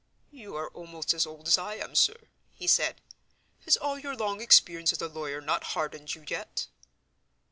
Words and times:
"You 0.31 0.55
are 0.55 0.69
almost 0.71 1.13
as 1.13 1.27
old 1.27 1.47
as 1.47 1.59
I 1.59 1.75
am, 1.75 1.93
sir," 1.93 2.27
he 2.55 2.65
said. 2.65 2.99
"Has 3.65 3.77
all 3.77 3.99
your 3.99 4.15
long 4.15 4.41
experience 4.41 4.91
as 4.91 4.99
a 5.03 5.07
lawyer 5.07 5.41
not 5.41 5.63
hardened 5.75 6.15
you 6.15 6.25
yet?" 6.27 6.65